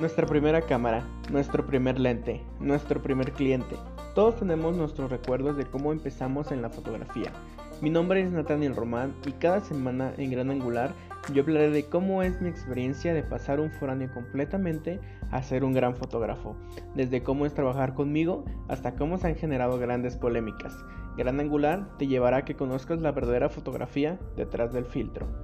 Nuestra 0.00 0.26
primera 0.26 0.60
cámara, 0.60 1.06
nuestro 1.30 1.64
primer 1.64 2.00
lente, 2.00 2.42
nuestro 2.58 3.00
primer 3.00 3.30
cliente. 3.30 3.76
Todos 4.16 4.34
tenemos 4.34 4.76
nuestros 4.76 5.08
recuerdos 5.08 5.56
de 5.56 5.66
cómo 5.66 5.92
empezamos 5.92 6.50
en 6.50 6.62
la 6.62 6.68
fotografía. 6.68 7.32
Mi 7.80 7.90
nombre 7.90 8.20
es 8.20 8.32
Nathaniel 8.32 8.74
Román 8.74 9.14
y 9.24 9.30
cada 9.32 9.60
semana 9.60 10.12
en 10.16 10.32
Gran 10.32 10.50
Angular 10.50 10.92
yo 11.32 11.42
hablaré 11.42 11.70
de 11.70 11.84
cómo 11.84 12.24
es 12.24 12.40
mi 12.40 12.48
experiencia 12.48 13.14
de 13.14 13.22
pasar 13.22 13.60
un 13.60 13.70
foráneo 13.70 14.12
completamente 14.12 14.98
a 15.30 15.42
ser 15.44 15.62
un 15.62 15.72
gran 15.72 15.94
fotógrafo, 15.94 16.56
desde 16.96 17.22
cómo 17.22 17.46
es 17.46 17.54
trabajar 17.54 17.94
conmigo 17.94 18.44
hasta 18.68 18.96
cómo 18.96 19.16
se 19.16 19.28
han 19.28 19.36
generado 19.36 19.78
grandes 19.78 20.16
polémicas. 20.16 20.76
Gran 21.16 21.38
Angular 21.38 21.96
te 21.98 22.08
llevará 22.08 22.38
a 22.38 22.44
que 22.44 22.56
conozcas 22.56 23.00
la 23.00 23.12
verdadera 23.12 23.48
fotografía 23.48 24.18
detrás 24.36 24.72
del 24.72 24.86
filtro. 24.86 25.43